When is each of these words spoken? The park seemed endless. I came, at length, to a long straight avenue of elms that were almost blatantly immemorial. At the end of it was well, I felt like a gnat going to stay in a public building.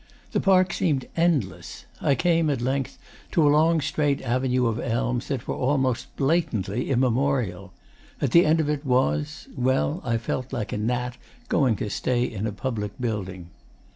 The 0.31 0.39
park 0.39 0.73
seemed 0.73 1.05
endless. 1.15 1.85
I 2.01 2.15
came, 2.15 2.49
at 2.49 2.59
length, 2.59 2.97
to 3.33 3.47
a 3.47 3.51
long 3.53 3.79
straight 3.81 4.19
avenue 4.23 4.65
of 4.65 4.79
elms 4.79 5.27
that 5.27 5.47
were 5.47 5.53
almost 5.53 6.15
blatantly 6.15 6.89
immemorial. 6.89 7.71
At 8.19 8.31
the 8.31 8.43
end 8.43 8.59
of 8.59 8.67
it 8.67 8.83
was 8.83 9.47
well, 9.55 10.01
I 10.03 10.17
felt 10.17 10.51
like 10.51 10.73
a 10.73 10.77
gnat 10.79 11.17
going 11.49 11.75
to 11.75 11.89
stay 11.91 12.23
in 12.23 12.47
a 12.47 12.51
public 12.51 12.99
building. 12.99 13.51